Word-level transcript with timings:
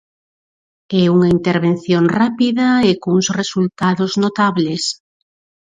E 0.99 1.01
unha 1.15 1.29
intervención 1.37 2.03
rápida 2.19 2.67
e 2.89 2.91
cuns 3.03 3.27
resultados 3.39 4.11
notables. 4.23 4.83